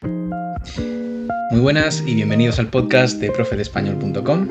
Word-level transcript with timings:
Muy 0.00 1.60
buenas 1.60 2.04
y 2.06 2.14
bienvenidos 2.14 2.60
al 2.60 2.68
podcast 2.68 3.18
de 3.18 3.32
profedespañol.com. 3.32 4.48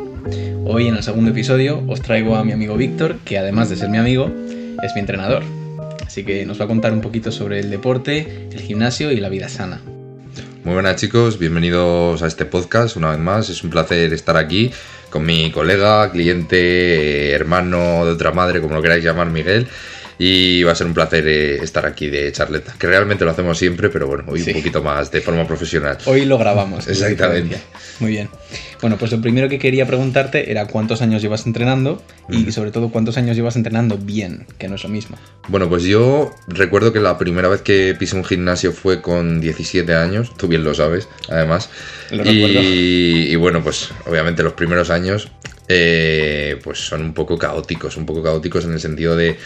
Hoy 0.66 0.88
en 0.88 0.96
el 0.96 1.04
segundo 1.04 1.32
episodio 1.32 1.84
os 1.88 2.02
traigo 2.02 2.36
a 2.36 2.44
mi 2.44 2.52
amigo 2.52 2.76
Víctor, 2.76 3.20
que 3.24 3.38
además 3.38 3.70
de 3.70 3.78
ser 3.78 3.90
mi 3.90 3.98
amigo, 3.98 4.30
es 4.84 4.94
mi 4.94 5.00
entrenador. 5.00 5.44
Así 6.06 6.26
que 6.26 6.46
nos 6.46 6.60
va 6.60 6.66
a 6.66 6.68
contar 6.68 6.92
un 6.92 7.00
poquito 7.00 7.32
sobre 7.32 7.60
el 7.60 7.70
deporte, 7.70 8.50
el 8.52 8.60
gimnasio 8.60 9.12
y 9.12 9.22
la 9.22 9.30
vida 9.30 9.48
sana. 9.48 9.82
Muy 10.66 10.74
buenas 10.74 10.98
chicos, 10.98 11.40
bienvenidos 11.40 12.22
a 12.24 12.28
este 12.28 12.44
podcast 12.44 12.98
una 12.98 13.12
vez 13.12 13.20
más. 13.20 13.50
Es 13.50 13.64
un 13.64 13.70
placer 13.70 14.12
estar 14.12 14.36
aquí 14.36 14.72
con 15.10 15.26
mi 15.26 15.50
colega, 15.52 16.12
cliente, 16.12 17.32
hermano 17.32 18.06
de 18.06 18.12
otra 18.12 18.32
madre, 18.32 18.60
como 18.60 18.76
lo 18.76 18.82
queráis 18.82 19.04
llamar, 19.04 19.30
Miguel 19.30 19.68
y 20.20 20.64
va 20.64 20.72
a 20.72 20.76
ser 20.76 20.88
un 20.88 20.94
placer 20.94 21.28
eh, 21.28 21.58
estar 21.58 21.86
aquí 21.86 22.08
de 22.08 22.32
charleta, 22.32 22.76
que 22.78 22.88
realmente 22.88 23.24
lo 23.24 23.32
hacemos 23.32 23.58
siempre, 23.58 23.90
pero 23.90 24.08
bueno, 24.08 24.24
hoy 24.28 24.42
un 24.42 24.54
poquito 24.54 24.82
más 24.82 25.12
de 25.12 25.22
forma 25.22 25.46
profesional. 25.46 25.98
Hoy 26.06 26.26
lo 26.26 26.38
grabamos. 26.38 26.88
Exactamente. 26.88 27.60
Muy 28.00 28.12
bien. 28.12 28.30
Bueno, 28.82 28.98
pues 28.98 29.12
lo 29.12 29.22
primero 29.22 29.50
que 29.50 29.60
quería 29.60 29.86
preguntarte 29.86 30.52
era 30.52 30.68
cuántos 30.68 31.02
años 31.02 31.22
llevas 31.22 31.46
entrenando 31.46 32.02
y 32.30 32.52
sobre 32.52 32.72
todo 32.72 32.90
cuántos 32.90 33.18
años 33.18 33.36
llevas 33.36 33.56
entrenando 33.56 33.98
bien, 33.98 34.46
que 34.58 34.68
no 34.68 34.76
es 34.76 34.84
lo 34.84 34.90
mismo. 34.90 35.18
Bueno, 35.48 35.68
pues 35.70 35.84
yo 35.84 36.32
recuerdo 36.48 36.94
que 36.94 37.00
la 37.00 37.18
primera 37.18 37.48
vez 37.48 37.62
que 37.62 37.96
pisé 37.98 38.16
un 38.16 38.26
gimnasio 38.26 38.72
fue 38.72 39.02
con 39.02 39.40
17 39.40 39.94
años, 39.96 40.34
tú 40.38 40.48
bien 40.48 40.64
lo 40.64 40.74
sabes, 40.74 41.08
además. 41.30 41.70
y, 42.12 43.32
y, 43.32 43.36
bueno, 43.36 43.64
pues 43.64 43.90
obviamente 44.06 44.44
los 44.44 44.54
primeros 44.54 44.90
años 44.90 45.30
eh, 45.68 46.60
pues 46.64 46.80
son 46.80 47.02
un 47.02 47.14
poco 47.14 47.38
caóticos, 47.38 47.98
un 47.98 48.06
poco 48.06 48.24
caóticos 48.24 48.66
en 48.66 48.74
el 48.74 48.80
sentido 48.80 49.16
de 49.16 49.38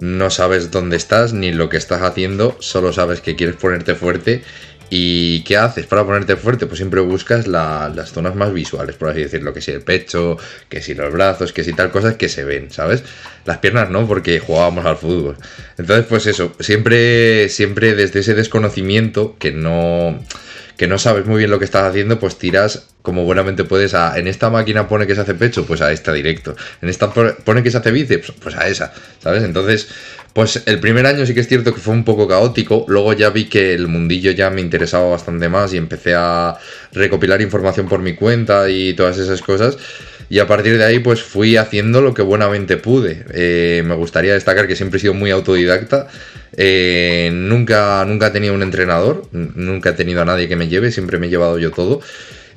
no 0.00 0.30
sabes 0.30 0.70
dónde 0.70 0.96
estás 0.96 1.32
ni 1.32 1.52
lo 1.52 1.68
que 1.68 1.76
estás 1.76 2.02
haciendo, 2.02 2.56
solo 2.60 2.92
sabes 2.92 3.20
que 3.20 3.36
quieres 3.36 3.56
ponerte 3.56 3.94
fuerte. 3.94 4.42
¿Y 4.90 5.42
qué 5.44 5.56
haces 5.56 5.86
para 5.86 6.04
ponerte 6.04 6.36
fuerte? 6.36 6.66
Pues 6.66 6.78
siempre 6.78 7.00
buscas 7.00 7.46
las 7.46 8.10
zonas 8.10 8.34
más 8.34 8.52
visuales, 8.52 8.96
por 8.96 9.08
así 9.08 9.20
decirlo, 9.20 9.54
que 9.54 9.60
si 9.60 9.70
el 9.70 9.82
pecho, 9.82 10.36
que 10.68 10.82
si 10.82 10.94
los 10.94 11.12
brazos, 11.12 11.52
que 11.52 11.62
si 11.62 11.72
tal 11.72 11.92
cosas 11.92 12.16
que 12.16 12.28
se 12.28 12.44
ven, 12.44 12.72
¿sabes? 12.72 13.04
Las 13.44 13.58
piernas 13.58 13.88
no, 13.88 14.06
porque 14.08 14.40
jugábamos 14.40 14.84
al 14.84 14.96
fútbol. 14.96 15.36
Entonces, 15.78 16.06
pues 16.06 16.26
eso, 16.26 16.52
siempre, 16.58 17.48
siempre 17.48 17.94
desde 17.94 18.20
ese 18.20 18.34
desconocimiento 18.34 19.36
que 19.38 19.52
no 19.52 20.18
que 20.80 20.86
no 20.86 20.98
sabes 20.98 21.26
muy 21.26 21.36
bien 21.36 21.50
lo 21.50 21.58
que 21.58 21.66
estás 21.66 21.82
haciendo, 21.82 22.18
pues 22.18 22.38
tiras 22.38 22.86
como 23.02 23.24
buenamente 23.26 23.64
puedes 23.64 23.92
a, 23.92 24.18
en 24.18 24.26
esta 24.26 24.48
máquina 24.48 24.88
pone 24.88 25.06
que 25.06 25.14
se 25.14 25.20
hace 25.20 25.34
pecho, 25.34 25.66
pues 25.66 25.82
a 25.82 25.92
esta 25.92 26.10
directo. 26.10 26.56
En 26.80 26.88
esta 26.88 27.12
pone 27.12 27.62
que 27.62 27.70
se 27.70 27.76
hace 27.76 27.90
bíceps, 27.90 28.32
pues 28.42 28.56
a 28.56 28.66
esa, 28.66 28.90
¿sabes? 29.22 29.42
Entonces, 29.42 29.88
pues 30.32 30.62
el 30.66 30.78
primer 30.78 31.06
año 31.06 31.26
sí 31.26 31.34
que 31.34 31.40
es 31.40 31.48
cierto 31.48 31.74
que 31.74 31.80
fue 31.80 31.94
un 31.94 32.04
poco 32.04 32.28
caótico, 32.28 32.84
luego 32.88 33.12
ya 33.12 33.30
vi 33.30 33.46
que 33.46 33.74
el 33.74 33.88
mundillo 33.88 34.30
ya 34.30 34.50
me 34.50 34.60
interesaba 34.60 35.10
bastante 35.10 35.48
más 35.48 35.74
y 35.74 35.76
empecé 35.76 36.14
a 36.14 36.56
recopilar 36.92 37.40
información 37.42 37.88
por 37.88 38.00
mi 38.00 38.14
cuenta 38.14 38.68
y 38.70 38.94
todas 38.94 39.18
esas 39.18 39.42
cosas. 39.42 39.76
Y 40.30 40.38
a 40.38 40.46
partir 40.46 40.78
de 40.78 40.84
ahí, 40.84 41.00
pues 41.00 41.20
fui 41.22 41.56
haciendo 41.56 42.00
lo 42.00 42.14
que 42.14 42.22
buenamente 42.22 42.76
pude. 42.76 43.24
Eh, 43.32 43.82
me 43.84 43.96
gustaría 43.96 44.32
destacar 44.32 44.68
que 44.68 44.76
siempre 44.76 44.98
he 44.98 45.00
sido 45.00 45.12
muy 45.12 45.32
autodidacta. 45.32 46.06
Eh, 46.56 47.30
nunca, 47.32 48.04
nunca 48.06 48.28
he 48.28 48.30
tenido 48.30 48.54
un 48.54 48.62
entrenador, 48.62 49.26
nunca 49.32 49.90
he 49.90 49.92
tenido 49.94 50.22
a 50.22 50.24
nadie 50.24 50.46
que 50.46 50.54
me 50.54 50.68
lleve, 50.68 50.92
siempre 50.92 51.18
me 51.18 51.26
he 51.26 51.30
llevado 51.30 51.58
yo 51.58 51.72
todo. 51.72 52.00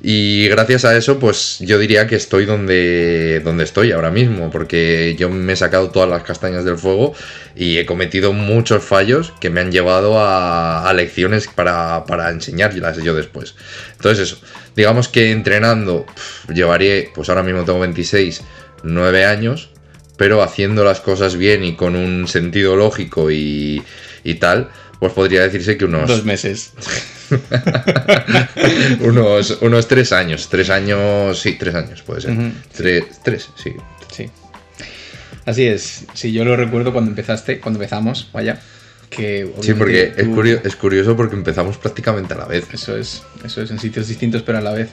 Y 0.06 0.48
gracias 0.48 0.84
a 0.84 0.94
eso, 0.94 1.18
pues 1.18 1.56
yo 1.60 1.78
diría 1.78 2.06
que 2.06 2.16
estoy 2.16 2.44
donde, 2.44 3.40
donde 3.42 3.64
estoy 3.64 3.90
ahora 3.92 4.10
mismo, 4.10 4.50
porque 4.50 5.16
yo 5.18 5.30
me 5.30 5.54
he 5.54 5.56
sacado 5.56 5.88
todas 5.88 6.10
las 6.10 6.22
castañas 6.24 6.62
del 6.66 6.76
fuego 6.76 7.14
y 7.56 7.78
he 7.78 7.86
cometido 7.86 8.34
muchos 8.34 8.84
fallos 8.84 9.32
que 9.40 9.48
me 9.48 9.62
han 9.62 9.72
llevado 9.72 10.16
a, 10.18 10.92
lecciones 10.94 11.48
para, 11.48 12.04
para 12.04 12.28
enseñarlas 12.28 13.02
yo 13.02 13.14
después. 13.14 13.54
Entonces 13.92 14.30
eso, 14.30 14.44
digamos 14.76 15.08
que 15.08 15.32
entrenando 15.32 16.04
llevaría, 16.52 17.04
pues 17.14 17.30
ahora 17.30 17.42
mismo 17.42 17.64
tengo 17.64 17.80
26, 17.80 18.42
9 18.82 19.24
años, 19.24 19.70
pero 20.18 20.42
haciendo 20.42 20.84
las 20.84 21.00
cosas 21.00 21.36
bien 21.36 21.64
y 21.64 21.76
con 21.76 21.96
un 21.96 22.28
sentido 22.28 22.76
lógico 22.76 23.30
y, 23.30 23.82
y 24.22 24.34
tal, 24.34 24.68
pues 25.00 25.14
podría 25.14 25.40
decirse 25.44 25.78
que 25.78 25.86
unos... 25.86 26.08
Dos 26.08 26.26
meses. 26.26 26.74
unos, 29.00 29.58
unos 29.60 29.88
tres 29.88 30.12
años, 30.12 30.48
tres 30.48 30.70
años, 30.70 31.40
sí, 31.40 31.56
tres 31.58 31.74
años 31.74 32.02
puede 32.02 32.20
ser. 32.22 32.36
tres, 32.72 33.04
tres, 33.22 33.48
sí. 33.62 33.72
Sí. 34.12 34.30
Así 35.44 35.66
es. 35.66 36.06
Sí, 36.14 36.32
yo 36.32 36.44
lo 36.44 36.56
recuerdo 36.56 36.92
cuando 36.92 37.10
empezaste, 37.10 37.60
cuando 37.60 37.78
empezamos, 37.78 38.30
vaya. 38.32 38.60
Que 39.10 39.48
sí, 39.60 39.74
porque 39.74 40.12
es, 40.16 40.26
curioso, 40.26 40.62
es 40.64 40.76
curioso 40.76 41.16
porque 41.16 41.36
empezamos 41.36 41.76
prácticamente 41.78 42.34
a 42.34 42.38
la 42.38 42.46
vez. 42.46 42.66
Eso 42.72 42.96
es, 42.96 43.22
eso 43.44 43.62
es, 43.62 43.70
en 43.70 43.78
sitios 43.78 44.08
distintos 44.08 44.42
pero 44.42 44.58
a 44.58 44.60
la 44.60 44.72
vez. 44.72 44.90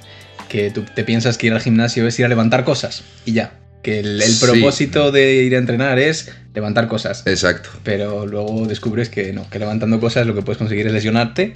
Que 0.50 0.70
tú 0.70 0.84
te 0.84 1.04
piensas 1.04 1.38
que 1.38 1.48
ir 1.48 1.54
al 1.54 1.62
gimnasio 1.62 2.06
es 2.08 2.20
ir 2.20 2.26
a 2.26 2.28
levantar 2.28 2.64
cosas 2.66 3.04
y 3.26 3.34
ya 3.34 3.54
que 3.82 4.00
el, 4.00 4.22
propósito 4.40 5.12
de 5.12 5.44
ir 5.44 5.56
a 5.56 5.58
entrenar 5.58 6.00
es 6.00 6.32
levantar 6.54 6.88
cosas. 6.88 7.24
Exacto. 7.26 7.70
Pero 7.84 8.26
luego 8.26 8.66
descubres 8.68 9.10
que 9.10 9.34
no, 9.34 9.50
que 9.50 9.60
levantando 9.60 10.00
cosas 10.00 10.28
lo 10.28 10.36
que 10.36 10.42
puedes 10.42 10.58
conseguir 10.58 10.88
es 10.88 10.94
lesionarte 10.94 11.54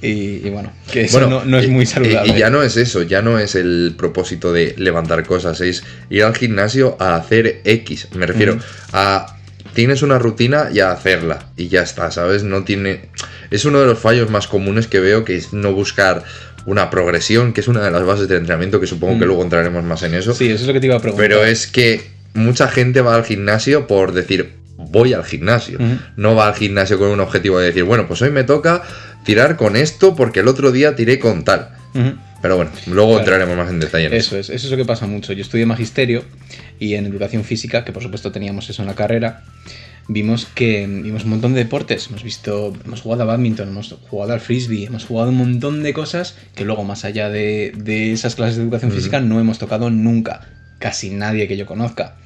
y, 0.00 0.48
bueno, 0.50 0.72
que 0.90 1.02
eso 1.02 1.44
no, 1.44 1.58
es 1.58 1.68
muy 1.68 1.86
saludable. 1.86 2.32
Y, 2.32 2.38
ya 2.38 2.50
no 2.50 2.62
es 2.62 2.76
eso, 2.76 3.02
ya 3.02 3.22
no 3.22 3.38
es 3.38 3.54
el 3.54 3.94
propósito 3.96 4.52
de 4.52 4.74
levantar 4.78 5.26
cosas, 5.26 5.60
es 5.60 5.84
ir 6.10 6.24
al 6.24 6.34
gimnasio 6.34 6.96
a 6.98 7.16
hacer 7.16 7.60
X. 7.64 8.08
Me 8.14 8.26
refiero 8.26 8.58
a 8.92 9.34
tienes 9.74 10.02
una 10.02 10.18
rutina 10.18 10.68
y 10.72 10.80
a 10.80 10.92
hacerla 10.92 11.46
y 11.56 11.68
ya 11.68 11.82
está, 11.82 12.10
¿sabes? 12.10 12.44
No 12.44 12.64
tiene... 12.64 13.10
Es 13.50 13.64
uno 13.64 13.80
de 13.80 13.86
los 13.86 13.98
fallos 13.98 14.30
más 14.30 14.46
comunes 14.46 14.86
que 14.86 15.00
veo 15.00 15.24
que 15.24 15.36
es 15.36 15.52
no 15.52 15.72
buscar 15.72 16.24
una 16.66 16.90
progresión, 16.90 17.52
que 17.52 17.60
es 17.60 17.68
una 17.68 17.82
de 17.82 17.90
las 17.90 18.04
bases 18.04 18.28
del 18.28 18.38
entrenamiento, 18.38 18.80
que 18.80 18.86
supongo 18.86 19.18
que 19.18 19.24
mm. 19.24 19.28
luego 19.28 19.42
entraremos 19.42 19.84
más 19.84 20.02
en 20.02 20.14
eso. 20.14 20.34
Sí, 20.34 20.46
eso 20.46 20.62
es 20.62 20.66
lo 20.66 20.72
que 20.72 20.80
te 20.80 20.86
iba 20.86 20.96
a 20.96 21.00
preguntar. 21.00 21.26
Pero 21.26 21.44
es 21.44 21.66
que 21.66 22.02
mucha 22.34 22.68
gente 22.68 23.00
va 23.00 23.14
al 23.14 23.24
gimnasio 23.24 23.86
por 23.86 24.12
decir, 24.12 24.52
voy 24.76 25.12
al 25.12 25.24
gimnasio. 25.24 25.78
No 26.16 26.34
va 26.34 26.48
al 26.48 26.54
gimnasio 26.54 26.98
con 26.98 27.08
un 27.08 27.20
objetivo 27.20 27.58
de 27.58 27.66
decir, 27.66 27.84
bueno, 27.84 28.06
pues 28.06 28.22
hoy 28.22 28.30
me 28.30 28.44
toca 28.44 28.82
tirar 29.24 29.56
con 29.56 29.76
esto 29.76 30.14
porque 30.14 30.40
el 30.40 30.48
otro 30.48 30.72
día 30.72 30.94
tiré 30.94 31.18
con 31.18 31.44
tal. 31.44 31.70
Pero 32.42 32.56
bueno, 32.56 32.72
luego 32.88 33.18
entraremos 33.18 33.56
más 33.56 33.70
en 33.70 33.80
detalle. 33.80 34.06
En 34.06 34.12
eso, 34.12 34.36
eso 34.36 34.52
es, 34.52 34.56
eso 34.58 34.66
es 34.66 34.70
lo 34.70 34.76
que 34.76 34.84
pasa 34.84 35.06
mucho. 35.06 35.32
Yo 35.32 35.40
estudié 35.40 35.64
magisterio 35.64 36.24
y 36.78 36.94
en 36.94 37.06
educación 37.06 37.42
física, 37.42 37.84
que 37.84 37.92
por 37.92 38.02
supuesto 38.02 38.32
teníamos 38.32 38.68
eso 38.68 38.82
en 38.82 38.88
la 38.88 38.94
carrera, 38.94 39.44
vimos 40.08 40.46
que 40.46 40.86
vimos 40.86 41.24
un 41.24 41.30
montón 41.30 41.54
de 41.54 41.64
deportes. 41.64 42.08
Hemos 42.08 42.22
visto, 42.22 42.72
hemos 42.84 43.00
jugado 43.00 43.22
a 43.22 43.26
badminton, 43.26 43.68
hemos 43.68 43.96
jugado 44.08 44.32
al 44.32 44.40
frisbee, 44.40 44.86
hemos 44.86 45.04
jugado 45.04 45.30
un 45.30 45.36
montón 45.36 45.82
de 45.82 45.92
cosas 45.92 46.36
que 46.54 46.64
luego, 46.64 46.84
más 46.84 47.04
allá 47.04 47.30
de, 47.30 47.72
esas 48.12 48.34
clases 48.34 48.56
de 48.56 48.62
educación 48.62 48.92
física, 48.92 49.20
no 49.20 49.40
hemos 49.40 49.58
tocado 49.58 49.90
nunca. 49.90 50.48
Casi 50.78 51.10
nadie 51.10 51.48
que 51.48 51.56
yo 51.56 51.66
conozca. 51.66 52.16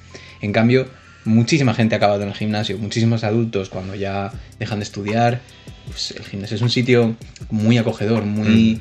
En 0.41 0.53
cambio, 0.53 0.89
muchísima 1.25 1.75
gente 1.75 1.95
ha 1.95 1.99
acabado 1.99 2.23
en 2.23 2.29
el 2.29 2.35
gimnasio, 2.35 2.79
muchísimos 2.79 3.25
adultos 3.25 3.69
cuando 3.69 3.95
ya 3.95 4.33
dejan 4.59 4.81
de 4.81 4.85
estudiar. 4.85 5.41
Pues 5.87 6.13
el 6.13 6.25
gimnasio 6.25 6.57
es 6.57 6.63
un 6.63 6.71
sitio 6.71 7.17
muy 7.51 7.79
acogedor, 7.79 8.25
muy, 8.25 8.81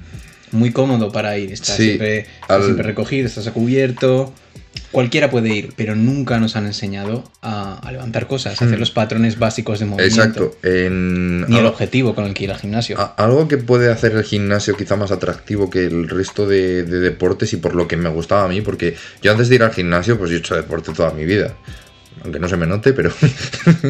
mm. 0.52 0.58
muy 0.58 0.72
cómodo 0.72 1.12
para 1.12 1.38
ir. 1.38 1.52
Estás, 1.52 1.78
siempre, 1.78 2.26
siempre 2.48 2.84
recogido, 2.84 3.28
estás 3.28 3.48
a 3.48 3.54
cubierto 3.54 4.34
cualquiera 4.92 5.30
puede 5.30 5.50
ir, 5.50 5.74
pero 5.76 5.96
nunca 5.96 6.40
nos 6.40 6.56
han 6.56 6.66
enseñado 6.66 7.24
a, 7.42 7.82
levantar 7.92 8.28
cosas, 8.28 8.62
a 8.62 8.66
hacer 8.66 8.78
hmm. 8.78 8.80
los 8.80 8.92
patrones 8.92 9.40
básicos 9.40 9.80
de 9.80 9.86
movimiento. 9.86 10.22
Exacto. 10.22 10.58
Ni 10.64 11.58
el 11.58 11.66
objetivo 11.66 12.16
con 12.16 12.26
el 12.26 12.34
que 12.34 12.46
ir 12.46 12.52
al 12.52 12.60
gimnasio. 12.60 12.98
algo 13.18 13.48
que 13.48 13.58
puede 13.58 13.92
hacer 13.92 14.14
el 14.14 14.24
gimnasio 14.24 14.76
quizá 14.76 14.96
más 14.96 15.12
atractivo 15.12 15.70
que 15.70 15.86
el 15.86 16.10
resto 16.10 16.48
de, 16.48 16.84
de, 16.84 17.00
deportes 17.00 17.54
y 17.54 17.58
por 17.58 17.76
lo 17.76 17.88
que 17.88 17.98
me 17.98 18.10
gustaba 18.10 18.46
a 18.46 18.48
mí, 18.48 18.62
porque 18.62 18.96
yo 19.22 19.32
antes 19.32 19.50
de 19.50 19.56
ir 19.56 19.64
al 19.64 19.74
gimnasio, 19.74 20.18
pues 20.18 20.30
yo 20.30 20.38
he 20.38 20.40
hecho 20.40 20.56
deporte 20.56 20.92
toda 20.94 21.12
mi 21.12 21.26
vida 21.26 21.56
aunque 22.24 22.40
no 22.40 22.48
se 22.48 22.58
me 22.58 22.68
note, 22.68 22.94
pero 22.94 23.12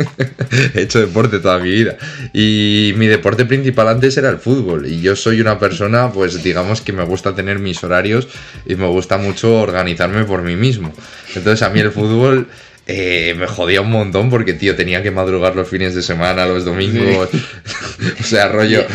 he 0.74 0.82
hecho 0.82 1.00
deporte 1.00 1.40
toda 1.40 1.60
mi 1.60 1.72
vida. 1.72 1.98
Y 2.34 2.94
mi 2.98 3.08
deporte 3.08 3.46
principal 3.46 3.88
antes 3.88 4.18
era 4.18 4.30
el 4.30 4.38
fútbol. 4.38 4.86
Y 4.86 5.02
yo 5.02 5.16
soy 5.16 5.42
una 5.42 5.60
persona, 5.60 6.12
pues 6.12 6.44
digamos 6.44 6.81
que 6.81 6.94
me 6.94 7.04
gusta 7.04 7.36
tener 7.36 7.60
mis 7.60 7.84
horarios 7.84 8.28
y 8.66 8.75
me 8.75 8.88
gusta 8.88 9.18
mucho 9.18 9.60
organizarme 9.60 10.24
por 10.25 10.42
mí 10.42 10.56
mismo. 10.56 10.94
Entonces 11.36 11.62
a 11.62 11.69
mí 11.69 11.80
el 11.80 11.92
fútbol 11.92 12.48
eh, 12.90 13.36
me 13.38 13.48
jodía 13.48 13.81
un 13.81 13.92
montón 13.92 14.30
porque, 14.30 14.54
tío, 14.54 14.75
tenía 14.75 15.04
que 15.04 15.12
madrugar 15.12 15.56
los 15.56 15.68
fines 15.68 15.94
de 15.94 16.01
semana, 16.01 16.46
los 16.46 16.63
domingos. 16.63 17.30
o 18.19 18.24
sea, 18.24 18.48
rollo. 18.48 18.86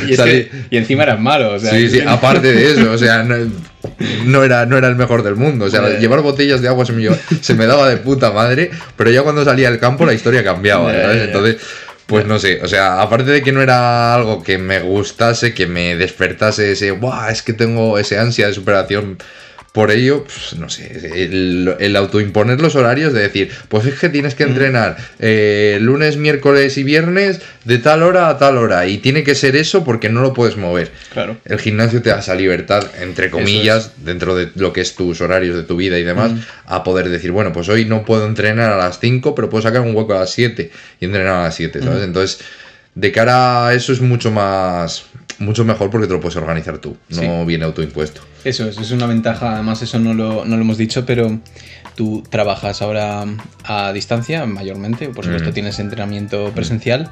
Y, 0.71 0.77
encima 0.77 1.03
eras 1.03 1.21
malo, 1.21 1.55
o 1.55 1.59
sea. 1.59 1.73
Sí, 1.73 1.91
sí, 1.91 2.01
aparte 2.01 2.55
de 2.55 2.73
eso, 2.73 2.91
o 2.91 2.97
sea, 2.97 3.23
no, 3.23 3.37
era, 4.45 4.67
no 4.67 4.77
era 4.77 4.89
el 4.89 4.97
mejor 4.97 5.23
del 5.23 5.37
mundo. 5.37 5.67
O 5.67 5.71
sea, 5.71 5.99
llevar 5.99 6.21
botellas 6.21 6.61
de 6.61 6.69
agua 6.69 6.85
se 6.85 6.93
me, 6.93 7.09
se 7.41 7.55
me 7.55 7.67
daba 7.67 7.89
de 7.89 7.97
puta 7.97 8.31
madre, 8.31 8.71
pero 8.97 9.11
ya 9.11 9.23
cuando 9.23 9.45
salía 9.45 9.69
al 9.69 9.79
campo 9.79 10.07
la 10.07 10.15
historia 10.15 10.45
cambiaba, 10.45 10.93
¿sabes? 10.93 11.23
Entonces. 11.23 11.57
Pues 12.05 12.27
no 12.27 12.39
sé, 12.39 12.61
o 12.63 12.69
sea, 12.69 13.01
aparte 13.01 13.31
de 13.31 13.43
que 13.43 13.53
no 13.53 13.63
era 13.63 14.15
algo 14.15 14.43
que 14.43 14.59
me 14.59 14.81
gustase, 14.81 15.55
que 15.55 15.67
me 15.67 15.97
despertase 15.97 16.73
ese, 16.73 16.91
¡buah! 16.91 17.31
Es 17.31 17.43
que 17.43 17.53
tengo 17.55 17.97
ese 17.97 18.19
ansia 18.19 18.49
de 18.49 18.53
superación 18.53 19.19
por 19.73 19.91
ello, 19.91 20.25
pues, 20.25 20.55
no 20.59 20.69
sé, 20.69 20.93
el, 21.15 21.97
autoimponer 21.97 22.61
los 22.61 22.77
horarios 22.77 23.15
de 23.15 23.23
decir, 23.23 23.51
pues 23.69 23.87
es 23.87 23.99
que 23.99 24.11
tienes 24.11 24.35
que 24.35 24.45
mm. 24.45 24.49
entrenar 24.49 24.97
eh, 25.19 25.79
lunes, 25.81 26.19
miércoles 26.19 26.77
y 26.77 26.83
viernes 26.83 27.41
de 27.65 27.79
tal 27.79 28.03
hora 28.03 28.29
a 28.29 28.37
tal 28.37 28.59
hora 28.59 28.87
y 28.87 28.99
tiene 28.99 29.25
que 29.25 29.35
ser 29.35 29.57
eso 29.57 29.83
porque 29.83 30.11
no 30.11 30.21
lo 30.21 30.35
puedes 30.35 30.59
mover. 30.59 30.91
Claro. 31.15 31.39
El 31.47 31.59
gimnasio 31.59 32.03
te 32.03 32.11
da 32.11 32.19
esa 32.19 32.35
libertad, 32.35 32.85
entre 33.01 33.31
comillas, 33.31 33.93
dentro 34.05 34.35
de 34.35 34.51
lo 34.57 34.75
que 34.75 34.83
es 34.83 34.95
tus 34.95 35.23
horarios 35.23 35.57
de 35.57 35.63
tu 35.63 35.77
vida 35.77 35.99
y 35.99 36.03
demás, 36.03 36.33
mm. 36.33 36.41
a 36.67 36.85
poder 36.85 37.09
decir, 37.09 37.31
bueno, 37.31 37.53
pues 37.55 37.71
hoy 37.71 37.87
no 37.87 38.05
puedo 38.05 38.27
entrenar 38.27 38.73
a 38.73 38.77
las 38.77 39.01
5, 39.01 39.35
pero 39.35 39.49
puedo 39.49 39.63
sacar 39.63 39.81
un 39.81 39.97
hueco 39.97 40.13
a 40.15 40.21
las 40.21 40.31
7 40.33 40.71
y 41.01 41.05
entrenar 41.07 41.35
a 41.37 41.43
las 41.45 41.55
7, 41.55 41.81
¿sabes? 41.81 42.01
Mm. 42.01 42.05
Entonces, 42.05 42.41
de 42.95 43.13
cara 43.13 43.67
a 43.67 43.75
eso 43.75 43.93
es 43.93 44.01
mucho 44.01 44.31
más 44.31 45.07
mucho 45.39 45.65
mejor 45.65 45.91
porque 45.91 46.07
te 46.07 46.13
lo 46.13 46.21
puedes 46.21 46.37
organizar 46.37 46.79
tú, 46.79 46.97
no 47.09 47.45
viene 47.45 47.65
autoimpuesto. 47.65 48.21
Eso 48.45 48.69
es, 48.69 48.79
es 48.79 48.91
una 48.91 49.07
ventaja, 49.07 49.55
además 49.55 49.83
eso 49.83 49.99
no 49.99 50.15
lo, 50.15 50.45
no 50.45 50.57
lo 50.57 50.63
hemos 50.63 50.79
dicho, 50.79 51.05
pero 51.05 51.41
tú 51.95 52.23
trabajas 52.29 52.83
ahora 52.83 53.25
a 53.65 53.93
distancia 53.93 54.47
mayormente, 54.47 55.09
por 55.09 55.25
supuesto 55.25 55.51
mm. 55.51 55.53
tienes 55.53 55.79
entrenamiento 55.79 56.49
mm. 56.49 56.53
presencial, 56.53 57.11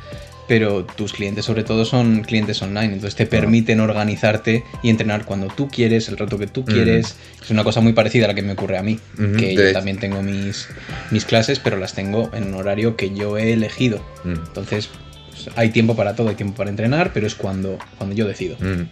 pero 0.49 0.85
tus 0.85 1.13
clientes 1.13 1.45
sobre 1.45 1.63
todo 1.63 1.85
son 1.85 2.23
clientes 2.23 2.61
online, 2.63 2.95
entonces 2.95 3.15
te 3.15 3.27
permiten 3.27 3.81
organizarte 3.81 4.65
y 4.83 4.91
entrenar 4.91 5.25
cuando 5.25 5.47
tú 5.49 5.69
quieres, 5.69 6.09
el 6.09 6.17
rato 6.17 6.39
que 6.39 6.47
tú 6.47 6.65
quieres. 6.65 7.15
Mm. 7.15 7.43
Es 7.45 7.51
una 7.51 7.65
cosa 7.65 7.81
muy 7.81 7.93
parecida 7.93 8.25
a 8.25 8.29
la 8.29 8.35
que 8.35 8.43
me 8.43 8.53
ocurre 8.53 8.77
a 8.77 8.83
mí, 8.83 8.99
que 9.39 9.55
yo 9.55 9.73
también 9.73 9.99
tengo 9.99 10.23
mis, 10.23 10.69
mis 11.11 11.25
clases, 11.25 11.61
pero 11.61 11.77
las 11.77 11.95
tengo 11.95 12.31
en 12.35 12.49
un 12.49 12.55
horario 12.55 12.97
que 12.97 13.15
yo 13.15 13.39
he 13.39 13.53
elegido. 13.53 14.05
Entonces, 14.25 14.91
hay 15.57 15.71
tiempo 15.71 15.97
para 15.97 16.15
todo, 16.15 16.29
hay 16.29 16.35
tiempo 16.35 16.57
para 16.57 16.71
entrenar, 16.71 17.13
pero 17.13 17.27
es 17.27 17.35
cuando, 17.35 17.79
cuando 17.99 18.15
yo 18.15 18.27
decido. 18.27 18.57
Mm. 18.59 18.89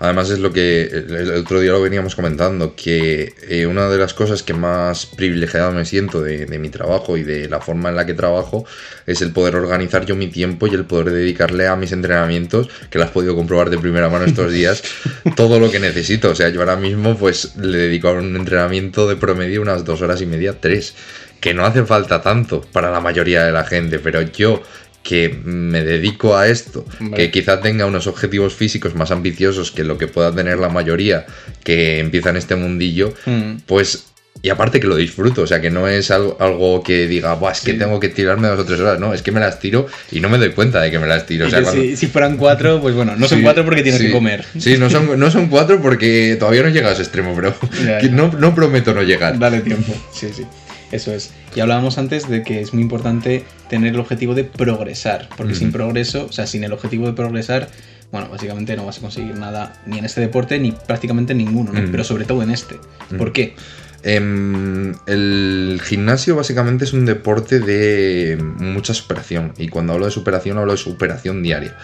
Además 0.00 0.30
es 0.30 0.38
lo 0.38 0.52
que 0.52 0.84
el 0.84 1.30
otro 1.32 1.60
día 1.60 1.72
lo 1.72 1.82
veníamos 1.82 2.14
comentando, 2.14 2.76
que 2.76 3.34
eh, 3.48 3.66
una 3.66 3.88
de 3.88 3.98
las 3.98 4.14
cosas 4.14 4.44
que 4.44 4.54
más 4.54 5.06
privilegiado 5.06 5.72
me 5.72 5.84
siento 5.84 6.22
de, 6.22 6.46
mi 6.58 6.68
trabajo 6.68 7.16
y 7.16 7.24
de 7.24 7.48
la 7.48 7.60
forma 7.60 7.88
en 7.88 7.96
la 7.96 8.06
que 8.06 8.14
trabajo 8.14 8.64
es 9.06 9.22
el 9.22 9.32
poder 9.32 9.56
organizar 9.56 10.06
yo 10.06 10.14
mi 10.14 10.28
tiempo 10.28 10.68
y 10.68 10.74
el 10.74 10.84
poder 10.84 11.10
dedicarle 11.10 11.66
a 11.66 11.74
mis 11.74 11.90
entrenamientos, 11.90 12.68
que 12.90 12.98
lo 12.98 13.04
has 13.04 13.10
podido 13.10 13.34
comprobar 13.34 13.70
de 13.70 13.78
primera 13.78 14.08
mano 14.08 14.24
estos 14.24 14.52
días, 14.52 14.84
todo 15.36 15.58
lo 15.58 15.68
que 15.68 15.80
necesito. 15.80 16.30
O 16.30 16.34
sea, 16.36 16.48
yo 16.50 16.60
ahora 16.60 16.76
mismo 16.76 17.16
pues 17.16 17.56
le 17.56 17.78
dedico 17.78 18.08
a 18.08 18.12
un 18.12 18.36
entrenamiento 18.36 19.08
de 19.08 19.16
promedio 19.16 19.60
unas 19.62 19.84
dos 19.84 20.00
horas 20.00 20.22
y 20.22 20.26
media, 20.26 20.60
tres 20.60 20.94
que 21.40 21.54
no 21.54 21.64
hace 21.64 21.84
falta 21.84 22.20
tanto 22.20 22.62
para 22.72 22.90
la 22.90 23.00
mayoría 23.00 23.44
de 23.44 23.52
la 23.52 23.64
gente, 23.64 23.98
pero 23.98 24.22
yo 24.22 24.62
que 25.02 25.28
me 25.44 25.82
dedico 25.82 26.36
a 26.36 26.48
esto, 26.48 26.84
que 27.14 27.30
quizá 27.30 27.60
tenga 27.60 27.86
unos 27.86 28.06
objetivos 28.06 28.54
físicos 28.54 28.94
más 28.94 29.10
ambiciosos 29.10 29.70
que 29.70 29.84
lo 29.84 29.96
que 29.96 30.06
pueda 30.06 30.34
tener 30.34 30.58
la 30.58 30.68
mayoría 30.68 31.26
que 31.64 31.98
empieza 31.98 32.30
en 32.30 32.36
este 32.36 32.56
mundillo, 32.56 33.14
mm. 33.24 33.62
pues 33.66 34.08
y 34.40 34.50
aparte 34.50 34.78
que 34.78 34.86
lo 34.86 34.94
disfruto, 34.94 35.42
o 35.42 35.46
sea, 35.46 35.60
que 35.60 35.70
no 35.70 35.88
es 35.88 36.10
algo, 36.10 36.36
algo 36.38 36.82
que 36.82 37.08
diga, 37.08 37.34
Buah, 37.34 37.52
es 37.52 37.60
que 37.60 37.74
tengo 37.74 37.98
que 37.98 38.08
tirarme 38.08 38.46
dos 38.48 38.60
o 38.60 38.64
tres 38.64 38.78
horas, 38.78 39.00
no, 39.00 39.12
es 39.12 39.22
que 39.22 39.32
me 39.32 39.40
las 39.40 39.58
tiro 39.58 39.86
y 40.12 40.20
no 40.20 40.28
me 40.28 40.38
doy 40.38 40.50
cuenta 40.50 40.80
de 40.80 40.90
que 40.92 40.98
me 40.98 41.08
las 41.08 41.26
tiro. 41.26 41.46
O 41.46 41.50
sea, 41.50 41.64
si, 41.64 41.96
fueran 42.06 42.36
cuatro, 42.36 42.80
pues 42.80 42.94
bueno, 42.94 43.16
no 43.16 43.26
son 43.26 43.42
cuatro 43.42 43.64
porque 43.64 43.82
tienes 43.82 44.00
que 44.00 44.12
comer. 44.12 44.44
Sí, 44.56 44.76
no 44.78 44.90
son, 44.90 45.18
no 45.18 45.30
son 45.30 45.48
cuatro 45.48 45.82
porque 45.82 46.36
todavía 46.38 46.62
no 46.62 46.68
llega 46.68 46.90
a 46.90 46.92
ese 46.92 47.02
extremo, 47.02 47.34
pero 47.34 47.54
No, 48.12 48.30
no 48.32 48.54
prometo 48.54 48.94
no 48.94 49.02
llegar. 49.02 49.38
Dale 49.38 49.60
tiempo, 49.60 49.92
sí, 50.12 50.28
sí. 50.34 50.44
Eso 50.92 51.12
es. 51.12 51.30
Y 51.54 51.60
hablábamos 51.60 51.98
antes 51.98 52.28
de 52.28 52.42
que 52.42 52.60
es 52.60 52.72
muy 52.72 52.82
importante 52.82 53.44
tener 53.68 53.94
el 53.94 54.00
objetivo 54.00 54.34
de 54.34 54.44
progresar, 54.44 55.28
porque 55.36 55.54
sin 55.54 55.72
progreso, 55.72 56.26
o 56.26 56.32
sea, 56.32 56.46
sin 56.46 56.64
el 56.64 56.72
objetivo 56.72 57.06
de 57.06 57.12
progresar, 57.12 57.68
bueno, 58.10 58.28
básicamente 58.30 58.76
no 58.76 58.86
vas 58.86 58.98
a 58.98 59.00
conseguir 59.00 59.34
nada 59.36 59.80
ni 59.86 59.98
en 59.98 60.04
este 60.04 60.20
deporte 60.20 60.58
ni 60.58 60.72
prácticamente 60.72 61.34
ninguno, 61.34 61.72
¿no? 61.72 61.90
pero 61.90 62.04
sobre 62.04 62.24
todo 62.24 62.42
en 62.42 62.50
este. 62.50 62.76
¿Por 63.16 63.32
qué? 63.32 63.54
Em, 64.02 64.94
el 65.06 65.80
gimnasio 65.84 66.36
básicamente 66.36 66.84
es 66.84 66.92
un 66.92 67.04
deporte 67.04 67.58
de 67.58 68.38
mucha 68.40 68.94
superación 68.94 69.52
y 69.58 69.68
cuando 69.68 69.92
hablo 69.92 70.06
de 70.06 70.12
superación 70.12 70.56
hablo 70.58 70.72
de 70.72 70.78
superación 70.78 71.42
diaria. 71.42 71.76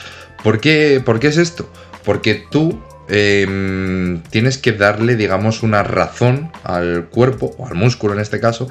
¿Por 0.43 0.61
qué, 0.61 1.03
¿Por 1.05 1.21
qué 1.21 1.29
es 1.29 1.37
esto? 1.37 1.71
Porque 2.05 2.45
tú 2.51 2.81
Em, 3.09 4.23
tienes 4.31 4.57
que 4.57 4.73
darle, 4.73 5.17
digamos, 5.17 5.63
una 5.63 5.83
razón 5.83 6.51
al 6.63 7.07
cuerpo, 7.11 7.55
o 7.59 7.67
al 7.67 7.75
músculo 7.75 8.15
en 8.15 8.21
este 8.21 8.41
caso, 8.41 8.69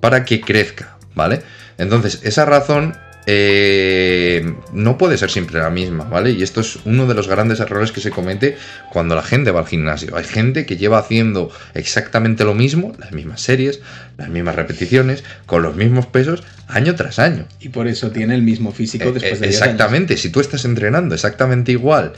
para 0.00 0.24
que 0.24 0.40
crezca, 0.40 0.96
¿vale? 1.14 1.42
Entonces, 1.78 2.20
esa 2.22 2.44
razón 2.44 2.96
eh, 3.26 4.54
no 4.72 4.98
puede 4.98 5.16
ser 5.16 5.30
siempre 5.30 5.58
la 5.58 5.70
misma, 5.70 6.04
¿vale? 6.04 6.32
Y 6.32 6.42
esto 6.42 6.60
es 6.60 6.78
uno 6.84 7.06
de 7.06 7.14
los 7.14 7.26
grandes 7.26 7.58
errores 7.60 7.90
que 7.90 8.00
se 8.00 8.10
comete 8.10 8.56
cuando 8.92 9.14
la 9.14 9.22
gente 9.22 9.50
va 9.50 9.60
al 9.60 9.66
gimnasio. 9.66 10.16
Hay 10.16 10.24
gente 10.24 10.66
que 10.66 10.76
lleva 10.76 10.98
haciendo 10.98 11.50
exactamente 11.72 12.44
lo 12.44 12.54
mismo, 12.54 12.92
las 12.98 13.12
mismas 13.12 13.40
series, 13.40 13.80
las 14.18 14.28
mismas 14.28 14.56
repeticiones, 14.56 15.24
con 15.46 15.62
los 15.62 15.74
mismos 15.74 16.06
pesos, 16.06 16.42
año 16.68 16.94
tras 16.94 17.18
año. 17.18 17.46
Y 17.60 17.70
por 17.70 17.88
eso 17.88 18.10
tiene 18.10 18.34
el 18.34 18.42
mismo 18.42 18.72
físico 18.72 19.08
eh, 19.08 19.12
después 19.12 19.40
de 19.40 19.46
Exactamente, 19.46 20.16
si 20.18 20.28
tú 20.28 20.40
estás 20.40 20.64
entrenando 20.66 21.14
exactamente 21.14 21.72
igual 21.72 22.12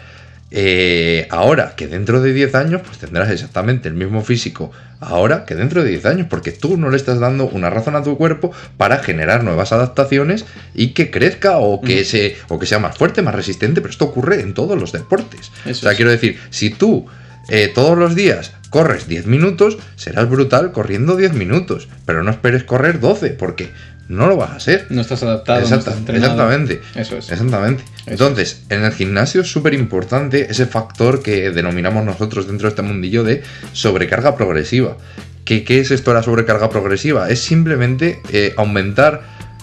eh, 0.50 1.26
ahora 1.30 1.74
que 1.76 1.88
dentro 1.88 2.20
de 2.20 2.32
10 2.32 2.54
años, 2.54 2.82
pues 2.84 2.98
tendrás 2.98 3.30
exactamente 3.30 3.88
el 3.88 3.94
mismo 3.94 4.22
físico 4.22 4.70
ahora 5.00 5.44
que 5.44 5.54
dentro 5.54 5.82
de 5.82 5.90
10 5.90 6.06
años, 6.06 6.26
porque 6.30 6.52
tú 6.52 6.76
no 6.76 6.90
le 6.90 6.96
estás 6.96 7.18
dando 7.18 7.46
una 7.46 7.68
razón 7.68 7.96
a 7.96 8.02
tu 8.02 8.16
cuerpo 8.16 8.52
para 8.76 8.98
generar 8.98 9.44
nuevas 9.44 9.72
adaptaciones 9.72 10.44
y 10.74 10.88
que 10.88 11.10
crezca 11.10 11.58
o 11.58 11.80
que, 11.80 12.04
se, 12.04 12.36
o 12.48 12.58
que 12.58 12.66
sea 12.66 12.78
más 12.78 12.96
fuerte, 12.96 13.22
más 13.22 13.34
resistente, 13.34 13.80
pero 13.80 13.90
esto 13.90 14.06
ocurre 14.06 14.40
en 14.40 14.54
todos 14.54 14.78
los 14.78 14.92
deportes. 14.92 15.50
o 15.68 15.74
sea, 15.74 15.94
quiero 15.94 16.10
decir, 16.10 16.38
si 16.50 16.70
tú 16.70 17.06
eh, 17.48 17.70
todos 17.74 17.98
los 17.98 18.14
días 18.14 18.52
corres 18.70 19.06
10 19.08 19.26
minutos, 19.26 19.78
serás 19.96 20.28
brutal 20.28 20.72
corriendo 20.72 21.16
10 21.16 21.34
minutos, 21.34 21.88
pero 22.04 22.22
no 22.22 22.30
esperes 22.30 22.64
correr 22.64 23.00
12, 23.00 23.30
porque 23.30 23.70
no 24.08 24.28
lo 24.28 24.36
vas 24.36 24.50
a 24.50 24.56
hacer. 24.56 24.86
No 24.90 25.00
estás 25.00 25.22
adaptado. 25.22 25.60
exactamente. 25.60 26.80
Eso 26.94 27.16
es. 27.16 27.30
Exactamente. 27.30 27.84
Entonces, 28.06 28.62
en 28.68 28.84
el 28.84 28.92
gimnasio 28.92 29.40
es 29.40 29.50
súper 29.50 29.74
importante 29.74 30.46
ese 30.50 30.66
factor 30.66 31.22
que 31.22 31.50
denominamos 31.50 32.04
nosotros 32.04 32.46
dentro 32.46 32.68
de 32.68 32.70
este 32.70 32.82
mundillo 32.82 33.24
de 33.24 33.42
sobrecarga 33.72 34.36
progresiva. 34.36 34.96
¿Qué, 35.44 35.64
qué 35.64 35.80
es 35.80 35.90
esto 35.90 36.10
de 36.10 36.16
la 36.16 36.22
sobrecarga 36.22 36.70
progresiva? 36.70 37.28
Es 37.30 37.40
simplemente 37.40 38.20
eh, 38.32 38.54
aumentar 38.56 39.22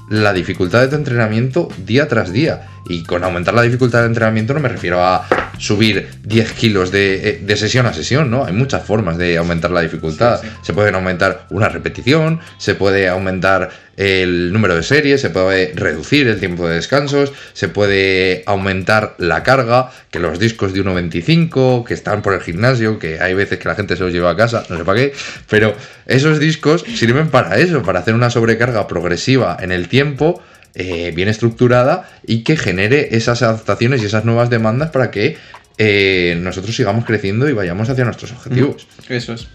la 0.10 0.34
dificultad 0.34 0.82
de 0.82 0.90
tu 0.90 0.96
entrenamiento 0.96 1.70
día 1.86 2.08
tras 2.08 2.32
día. 2.32 2.68
Y 2.88 3.04
con 3.04 3.24
aumentar 3.24 3.54
la 3.54 3.62
dificultad 3.62 4.02
de 4.02 4.08
entrenamiento 4.08 4.54
no 4.54 4.60
me 4.60 4.70
refiero 4.70 5.04
a 5.04 5.26
subir 5.58 6.10
10 6.24 6.52
kilos 6.54 6.92
de, 6.92 7.42
eh, 7.48 7.56
sesión 7.56 7.86
a 7.86 7.94
sesión, 7.94 8.30
¿no? 8.30 8.46
Hay 8.46 8.54
muchas 8.54 8.84
formas 8.84 9.18
de 9.18 9.38
aumentar 9.38 9.72
la 9.72 9.82
dificultad. 9.82 10.42
Se 10.62 10.74
pueden 10.74 10.96
aumentar 10.96 11.48
una 11.50 11.70
repetición, 11.70 12.40
se 12.58 12.76
puede 12.76 13.08
aumentar 13.08 13.70
el 13.96 14.52
número 14.52 14.76
de 14.76 14.84
series, 14.84 15.22
se 15.22 15.30
puede 15.30 15.72
reducir 15.76 16.28
el 16.28 16.40
tiempo 16.40 16.68
de 16.68 16.76
descansos, 16.76 17.32
se 17.54 17.68
puede 17.70 18.44
aumentar 18.48 19.16
la 19.20 19.44
carga, 19.44 19.92
que 20.10 20.20
los 20.20 20.40
discos 20.40 20.74
de 20.74 20.84
1.25 20.84 21.86
que 21.86 21.94
están 21.94 22.22
por 22.22 22.34
el 22.34 22.42
gimnasio, 22.42 22.98
que 22.98 23.20
hay 23.20 23.34
veces 23.36 23.60
que 23.60 23.68
la 23.68 23.76
gente 23.76 23.96
se 23.96 24.04
los 24.04 24.12
lleva 24.12 24.32
a 24.32 24.36
casa, 24.36 24.64
no 24.70 24.78
sé 24.78 24.84
para 24.84 25.00
qué, 25.00 25.14
pero 25.48 25.76
esos 26.08 26.40
discos 26.40 26.84
sirven 26.96 27.30
para 27.30 27.58
eso, 27.58 27.84
para 27.84 28.00
hacer 28.00 28.16
una 28.16 28.30
sobrecarga 28.30 28.88
progresiva 28.88 29.58
en 29.60 29.72
el 29.72 29.88
tiempo. 29.88 30.42
Eh, 30.76 31.12
bien 31.16 31.30
estructurada 31.30 32.10
y 32.26 32.44
que 32.44 32.58
genere 32.58 33.16
esas 33.16 33.44
adaptaciones 33.44 34.02
y 34.02 34.06
esas 34.06 34.26
nuevas 34.26 34.50
demandas 34.50 34.90
para 34.90 35.12
que 35.12 35.38
eh, 35.78 36.36
nosotros 36.42 36.76
sigamos 36.76 37.06
creciendo 37.06 37.48
y 37.48 37.54
vayamos 37.54 37.90
hacia 37.90 38.06
nuestros 38.06 38.32
objetivos. 38.32 38.88
Eso 39.08 39.34
es. 39.34 39.48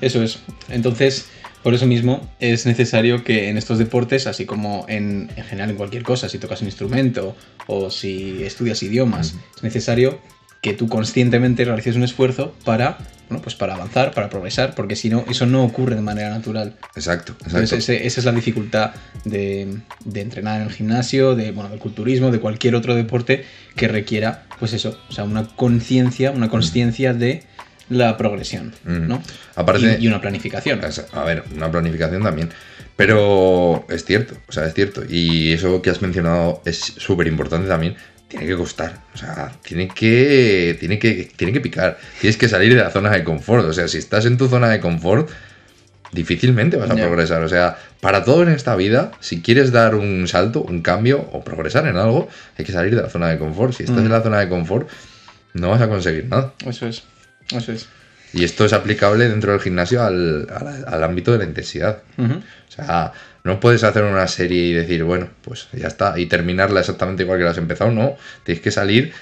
Eso 0.00 0.22
es. 0.22 0.38
Entonces, 0.70 1.26
por 1.62 1.74
eso 1.74 1.86
mismo 1.86 2.32
es 2.40 2.64
necesario 2.64 3.24
que 3.24 3.50
en 3.50 3.58
estos 3.58 3.78
deportes, 3.78 4.26
así 4.26 4.46
como 4.46 4.86
en, 4.88 5.28
general 5.48 5.68
en 5.68 5.76
cualquier 5.76 6.02
cosa, 6.02 6.30
si 6.30 6.38
tocas 6.38 6.62
un 6.62 6.68
instrumento 6.68 7.36
o 7.66 7.90
si 7.90 8.42
estudias 8.42 8.82
idiomas, 8.82 9.34
es 9.56 9.62
necesario 9.62 10.18
que 10.62 10.72
tú 10.72 10.88
conscientemente 10.88 11.66
realices 11.66 11.96
un 11.96 12.04
esfuerzo 12.04 12.54
para, 12.64 12.98
bueno, 13.28 13.42
pues 13.42 13.54
para 13.54 13.74
avanzar, 13.74 14.12
para 14.12 14.30
progresar, 14.30 14.74
porque 14.74 14.96
si 14.96 15.10
no, 15.10 15.24
eso 15.28 15.46
no 15.46 15.64
ocurre 15.64 15.94
de 15.94 16.00
manera 16.00 16.30
natural. 16.30 16.76
Exacto, 16.96 17.34
exacto. 17.44 17.76
esa 17.76 17.92
es 17.92 18.24
la 18.24 18.32
dificultad 18.32 18.92
de, 19.24 19.78
entrenar 20.14 20.60
en 20.60 20.66
el 20.66 20.72
gimnasio, 20.72 21.34
de, 21.34 21.52
bueno, 21.52 21.70
del 21.70 21.78
culturismo, 21.78 22.30
de 22.30 22.40
cualquier 22.40 22.74
otro 22.74 22.94
deporte 22.94 23.44
que 23.76 23.88
requiera, 23.88 24.44
pues 24.58 24.72
eso, 24.72 24.98
o 25.08 25.12
sea, 25.12 25.24
una 25.24 25.46
conciencia, 25.46 26.30
una 26.30 26.48
consciencia 26.48 27.12
de 27.12 27.44
la 27.90 28.16
progresión, 28.16 28.74
¿no? 28.84 29.22
y, 29.98 30.06
una 30.06 30.20
planificación. 30.20 30.80
A 31.12 31.24
ver, 31.24 31.44
una 31.54 31.70
planificación 31.70 32.22
también. 32.22 32.50
Pero 32.96 33.86
es 33.88 34.04
cierto, 34.04 34.36
o 34.48 34.52
sea, 34.52 34.66
es 34.66 34.74
cierto. 34.74 35.02
Y 35.08 35.52
eso 35.52 35.80
que 35.82 35.90
has 35.90 36.02
mencionado 36.02 36.62
es 36.64 36.78
súper 36.78 37.28
importante 37.28 37.68
también. 37.68 37.96
Tiene 38.28 38.46
que 38.46 38.56
costar, 38.56 38.98
o 39.14 39.16
sea, 39.16 39.50
tiene 39.62 39.88
que, 39.88 40.76
tiene, 40.78 40.98
que, 40.98 41.30
tiene 41.34 41.52
que 41.52 41.60
picar. 41.62 41.98
Tienes 42.20 42.36
que 42.36 42.46
salir 42.48 42.74
de 42.74 42.80
la 42.82 42.90
zona 42.90 43.10
de 43.10 43.24
confort. 43.24 43.64
O 43.64 43.72
sea, 43.72 43.88
si 43.88 43.96
estás 43.98 44.26
en 44.26 44.36
tu 44.36 44.48
zona 44.48 44.68
de 44.68 44.80
confort, 44.80 45.30
difícilmente 46.12 46.76
vas 46.76 46.90
a 46.90 46.94
progresar. 46.94 47.42
O 47.42 47.48
sea, 47.48 47.78
para 48.00 48.24
todo 48.24 48.42
en 48.42 48.50
esta 48.50 48.76
vida, 48.76 49.12
si 49.20 49.40
quieres 49.40 49.72
dar 49.72 49.94
un 49.94 50.28
salto, 50.28 50.60
un 50.62 50.82
cambio 50.82 51.20
o 51.32 51.42
progresar 51.42 51.86
en 51.86 51.96
algo, 51.96 52.28
hay 52.58 52.64
que 52.64 52.72
salir 52.72 52.94
de 52.94 53.02
la 53.02 53.08
zona 53.08 53.28
de 53.28 53.38
confort. 53.38 53.72
Si 53.74 53.84
estás 53.84 53.98
en 53.98 54.10
la 54.10 54.22
zona 54.22 54.40
de 54.40 54.48
confort, 54.48 54.88
no 55.54 55.70
vas 55.70 55.80
a 55.80 55.88
conseguir 55.88 56.26
nada. 56.26 56.52
Eso 56.66 56.86
es. 56.86 57.04
Eso 57.50 57.72
es. 57.72 57.88
Y 58.34 58.44
esto 58.44 58.66
es 58.66 58.74
aplicable 58.74 59.26
dentro 59.26 59.52
del 59.52 59.60
gimnasio 59.62 60.02
al, 60.02 60.46
al- 60.54 60.84
al 60.86 61.02
ámbito 61.02 61.32
de 61.32 61.38
la 61.38 61.44
intensidad. 61.44 62.02
O 62.18 62.42
sea, 62.70 63.12
no 63.44 63.60
puedes 63.60 63.84
hacer 63.84 64.02
una 64.04 64.26
serie 64.28 64.62
y 64.64 64.72
decir, 64.72 65.04
bueno, 65.04 65.28
pues 65.42 65.68
ya 65.72 65.86
está, 65.88 66.18
y 66.18 66.26
terminarla 66.26 66.80
exactamente 66.80 67.22
igual 67.22 67.38
que 67.38 67.44
la 67.44 67.50
has 67.52 67.58
empezado. 67.58 67.90
No, 67.90 68.16
tienes 68.44 68.62
que 68.62 68.70
salir, 68.70 69.12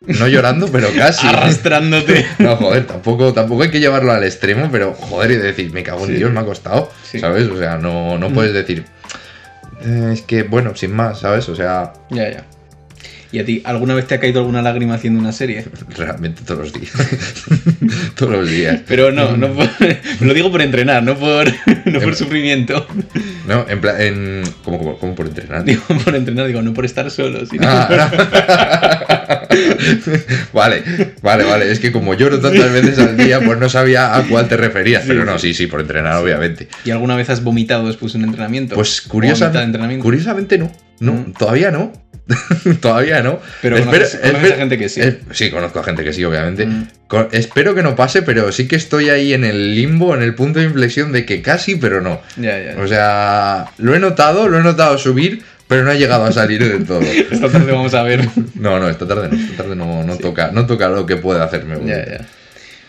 no 0.00 0.26
llorando, 0.28 0.68
pero 0.68 0.88
casi. 0.96 1.26
Arrastrándote. 1.26 2.26
No, 2.38 2.56
joder, 2.56 2.86
tampoco, 2.86 3.32
tampoco 3.32 3.62
hay 3.62 3.70
que 3.70 3.80
llevarlo 3.80 4.12
al 4.12 4.24
extremo, 4.24 4.68
pero 4.72 4.94
joder, 4.94 5.30
y 5.32 5.36
decir, 5.36 5.72
me 5.72 5.82
cago 5.82 6.00
en 6.06 6.12
Sí. 6.12 6.16
Dios, 6.16 6.32
me 6.32 6.40
ha 6.40 6.44
costado, 6.44 6.90
Sí. 7.04 7.18
¿sabes? 7.20 7.48
O 7.48 7.58
sea, 7.58 7.76
no, 7.76 8.18
no 8.18 8.30
puedes 8.32 8.52
decir, 8.54 8.84
"Eh, 9.82 10.10
es 10.14 10.22
que, 10.22 10.42
bueno, 10.42 10.74
sin 10.74 10.92
más, 10.92 11.20
¿sabes? 11.20 11.48
O 11.48 11.54
sea, 11.54 11.92
Ya, 12.10 12.30
ya. 12.30 12.44
¿Y 13.32 13.38
a 13.38 13.44
ti 13.44 13.62
alguna 13.64 13.94
vez 13.94 14.08
te 14.08 14.16
ha 14.16 14.18
caído 14.20 14.40
alguna 14.40 14.60
lágrima 14.60 14.94
haciendo 14.94 15.20
una 15.20 15.30
serie? 15.32 15.64
realmente 15.96 16.42
todos 16.44 16.60
los 16.60 16.72
días. 16.72 16.92
todos 18.16 18.32
los 18.32 18.50
días. 18.50 18.80
Pero 18.88 19.12
no, 19.12 19.36
no 19.36 19.52
por- 19.52 19.68
lo 20.20 20.34
digo 20.34 20.50
por 20.50 20.62
entrenar, 20.62 21.02
no 21.04 21.16
por, 21.16 21.46
no 21.84 22.00
por 22.00 22.16
sufrimiento. 22.16 22.86
No, 23.46 23.66
en 23.68 23.80
plan, 23.80 24.00
en, 24.00 24.42
¿cómo, 24.64 24.78
cómo, 24.78 24.98
cómo 24.98 25.14
por 25.14 25.26
entrenar? 25.28 25.64
Digo 25.64 25.82
por 26.04 26.14
entrenar, 26.16 26.46
digo, 26.48 26.60
no 26.62 26.74
por 26.74 26.84
estar 26.84 27.08
solo, 27.10 27.46
sino 27.46 27.62
Ah, 27.68 29.46
vale, 30.52 30.82
vale, 31.22 31.44
vale. 31.44 31.70
Es 31.70 31.78
que 31.80 31.92
como 31.92 32.14
lloro 32.14 32.40
tantas 32.40 32.72
veces 32.72 32.98
al 32.98 33.16
día, 33.16 33.40
pues 33.40 33.58
no 33.58 33.68
sabía 33.68 34.16
a 34.16 34.22
cuál 34.24 34.48
te 34.48 34.56
referías. 34.56 35.04
Pero 35.06 35.24
no, 35.24 35.38
sí, 35.38 35.54
sí, 35.54 35.66
por 35.66 35.80
entrenar, 35.80 36.16
obviamente. 36.16 36.68
¿Y 36.84 36.90
alguna 36.90 37.16
vez 37.16 37.30
has 37.30 37.42
vomitado 37.42 37.86
después 37.86 38.12
de 38.12 38.18
un 38.18 38.24
entrenamiento? 38.24 38.74
Pues 38.74 38.88
¿O 38.90 38.92
a 38.92 38.96
mitad 39.02 39.04
de 39.04 39.10
curiosa, 39.36 39.62
entrenamiento? 39.62 40.02
curiosamente 40.04 40.58
no. 40.58 40.70
No, 41.00 41.12
Mm. 41.12 41.32
todavía 41.32 41.70
no. 41.70 41.92
todavía 42.80 43.22
no. 43.22 43.40
Pero 43.62 43.76
conoces- 43.78 44.20
conoces 44.20 44.52
a 44.52 44.56
gente 44.56 44.78
que 44.78 44.88
sí. 44.88 45.00
eh, 45.00 45.18
sí, 45.32 45.50
conozco 45.50 45.80
a 45.80 45.84
gente 45.84 46.04
que 46.04 46.12
sí, 46.12 46.24
obviamente. 46.24 46.66
Mm. 46.66 46.86
Espero 47.32 47.74
que 47.74 47.82
no 47.82 47.96
pase, 47.96 48.22
pero 48.22 48.52
sí 48.52 48.68
que 48.68 48.76
estoy 48.76 49.08
ahí 49.10 49.32
en 49.34 49.44
el 49.44 49.74
limbo, 49.74 50.14
en 50.14 50.22
el 50.22 50.34
punto 50.34 50.60
de 50.60 50.66
inflexión 50.66 51.10
de 51.12 51.24
que 51.26 51.42
casi, 51.42 51.76
pero 51.76 52.00
no. 52.00 52.20
Ya, 52.36 52.58
ya. 52.58 52.80
O 52.80 52.86
sea, 52.86 53.66
lo 53.78 53.94
he 53.94 53.98
notado, 53.98 54.48
lo 54.48 54.58
he 54.58 54.62
notado 54.62 54.96
subir, 54.98 55.42
pero 55.66 55.82
no 55.84 55.90
ha 55.90 55.94
llegado 55.94 56.24
a 56.24 56.32
salir 56.32 56.66
del 56.66 56.84
todo. 56.86 57.00
Esta 57.30 57.48
tarde 57.48 57.72
vamos 57.72 57.94
a 57.94 58.02
ver. 58.02 58.28
No, 58.54 58.78
no, 58.78 58.88
esta 58.88 59.06
tarde 59.06 59.28
no, 59.28 59.36
esta 59.36 59.62
tarde 59.62 59.76
no, 59.76 60.04
no 60.04 60.16
toca, 60.18 60.50
no 60.52 60.66
toca 60.66 60.88
lo 60.88 61.06
que 61.06 61.16
puede 61.16 61.40
hacerme. 61.42 61.76
ya, 61.84 62.04
ya. 62.06 62.26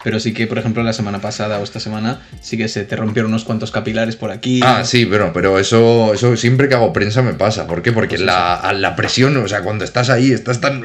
Pero 0.03 0.19
sí 0.19 0.33
que, 0.33 0.47
por 0.47 0.57
ejemplo, 0.57 0.81
la 0.83 0.93
semana 0.93 1.19
pasada 1.21 1.59
o 1.59 1.63
esta 1.63 1.79
semana, 1.79 2.21
sí 2.41 2.57
que 2.57 2.67
se 2.67 2.83
te 2.85 2.95
rompieron 2.95 3.31
unos 3.31 3.43
cuantos 3.43 3.69
capilares 3.71 4.15
por 4.15 4.31
aquí. 4.31 4.59
Ah, 4.63 4.83
sí, 4.83 5.05
pero, 5.05 5.31
pero 5.33 5.59
eso, 5.59 6.13
eso 6.13 6.35
siempre 6.37 6.67
que 6.67 6.75
hago 6.75 6.91
prensa 6.91 7.21
me 7.21 7.33
pasa. 7.33 7.67
¿Por 7.67 7.81
qué? 7.81 7.91
Porque 7.91 8.15
Pues 8.15 8.21
la, 8.21 8.55
a 8.55 8.73
la 8.73 8.95
presión, 8.95 9.37
o 9.37 9.47
sea, 9.47 9.61
cuando 9.61 9.83
estás 9.85 10.09
ahí, 10.09 10.31
estás 10.31 10.59
tan. 10.59 10.83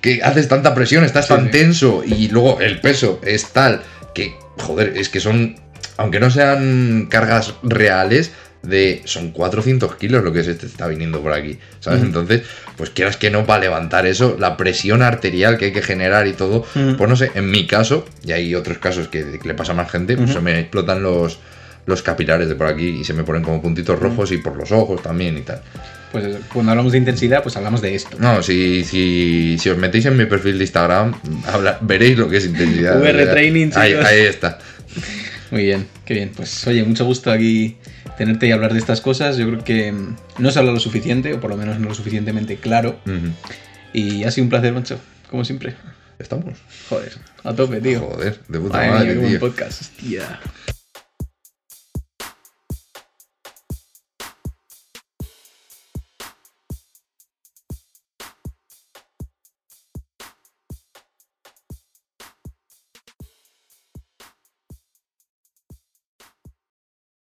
Que 0.00 0.22
haces 0.22 0.48
tanta 0.48 0.74
presión, 0.74 1.04
estás 1.04 1.26
Sí, 1.26 1.34
tan 1.34 1.46
sí. 1.46 1.50
tenso 1.50 2.02
y 2.06 2.28
luego 2.28 2.60
el 2.60 2.80
peso 2.80 3.20
es 3.24 3.48
tal 3.52 3.82
que, 4.14 4.34
joder, 4.58 4.94
es 4.96 5.08
que 5.08 5.20
son, 5.20 5.56
aunque 5.96 6.20
no 6.20 6.30
sean 6.30 7.08
cargas 7.10 7.54
reales, 7.62 8.30
de 8.62 9.02
son 9.04 9.30
400 9.30 9.94
kilos 9.96 10.24
lo 10.24 10.32
que 10.32 10.42
se 10.42 10.54
te 10.54 10.66
está 10.66 10.88
viniendo 10.88 11.20
por 11.20 11.32
aquí, 11.32 11.58
¿sabes? 11.80 12.02
Entonces, 12.02 12.42
pues 12.76 12.90
quieras 12.90 13.16
que 13.16 13.30
no, 13.30 13.46
para 13.46 13.60
levantar 13.60 14.06
eso, 14.06 14.36
la 14.40 14.56
presión 14.56 15.02
arterial 15.02 15.56
que 15.56 15.66
hay 15.66 15.72
que 15.72 15.82
generar 15.82 16.26
y 16.26 16.32
todo, 16.32 16.64
pues 16.96 17.08
no 17.10 17.14
sé, 17.16 17.30
en 17.34 17.50
mi 17.50 17.66
caso, 17.66 18.04
y 18.24 18.32
hay 18.32 18.54
otros 18.54 18.78
casos 18.78 19.08
que, 19.08 19.38
que 19.40 19.46
le 19.48 19.54
pasa 19.54 19.72
a 19.72 19.74
más 19.76 19.90
gente, 19.90 20.16
pues 20.16 20.32
se 20.32 20.40
me 20.40 20.58
explotan 20.58 21.02
los, 21.02 21.38
los 21.86 22.02
capilares 22.02 22.48
de 22.48 22.56
por 22.56 22.66
aquí 22.66 22.88
y 22.88 23.04
se 23.04 23.12
me 23.12 23.22
ponen 23.22 23.42
como 23.42 23.62
puntitos 23.62 23.98
rojos 24.00 24.32
y 24.32 24.38
por 24.38 24.56
los 24.56 24.72
ojos 24.72 25.00
también 25.02 25.38
y 25.38 25.42
tal. 25.42 25.60
Pues 26.10 26.24
eso, 26.24 26.38
cuando 26.52 26.72
hablamos 26.72 26.92
de 26.92 26.98
intensidad, 26.98 27.42
pues 27.44 27.56
hablamos 27.56 27.80
de 27.82 27.94
esto. 27.94 28.16
No, 28.18 28.42
si, 28.42 28.82
si, 28.84 29.56
si 29.60 29.68
os 29.70 29.76
metéis 29.78 30.06
en 30.06 30.16
mi 30.16 30.24
perfil 30.26 30.58
de 30.58 30.64
Instagram, 30.64 31.14
habla- 31.46 31.78
veréis 31.82 32.16
lo 32.18 32.28
que 32.28 32.38
es 32.38 32.46
intensidad. 32.46 32.98
VR 33.00 33.26
training, 33.26 33.70
ahí 33.76 34.20
está. 34.20 34.58
Muy 35.50 35.64
bien, 35.64 35.86
qué 36.04 36.14
bien. 36.14 36.32
Pues 36.36 36.66
oye, 36.66 36.84
mucho 36.84 37.04
gusto 37.04 37.30
aquí 37.30 37.76
tenerte 38.18 38.46
y 38.46 38.52
hablar 38.52 38.72
de 38.72 38.78
estas 38.78 39.00
cosas. 39.00 39.36
Yo 39.36 39.46
creo 39.46 39.64
que 39.64 39.92
mm, 39.92 40.16
no 40.38 40.50
se 40.50 40.58
habla 40.58 40.72
lo 40.72 40.80
suficiente, 40.80 41.34
o 41.34 41.40
por 41.40 41.50
lo 41.50 41.56
menos 41.56 41.78
no 41.78 41.88
lo 41.88 41.94
suficientemente 41.94 42.56
claro. 42.56 42.98
Y 43.92 44.24
ha 44.24 44.30
sido 44.30 44.44
un 44.44 44.50
placer, 44.50 44.72
macho, 44.72 44.98
como 45.30 45.44
siempre. 45.44 45.74
Estamos. 46.18 46.58
Joder, 46.88 47.12
a 47.44 47.54
tope, 47.54 47.80
tío. 47.80 48.00
Joder, 48.00 48.40
de 48.48 48.58
puta 48.58 48.78
madre, 48.78 49.14
tío. 49.14 49.40
podcast. 49.40 49.82
Hostia. 49.82 50.40